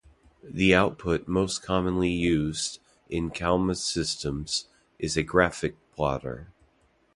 [0.43, 6.47] The output most commonly used in Calma's systems is a graphic plotter.